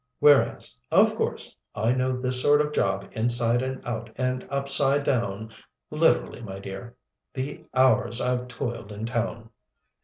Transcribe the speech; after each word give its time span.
Whereas, 0.17 0.79
of 0.91 1.13
course, 1.13 1.55
I 1.75 1.91
know 1.91 2.19
this 2.19 2.41
sort 2.41 2.59
of 2.59 2.71
job 2.71 3.07
inside 3.11 3.61
out 3.85 4.09
and 4.15 4.47
upside 4.49 5.03
down 5.03 5.53
literally, 5.91 6.41
my 6.41 6.57
dear. 6.57 6.95
The 7.35 7.65
hours 7.75 8.19
I've 8.19 8.47
toiled 8.47 8.91
in 8.91 9.05
town!" 9.05 9.51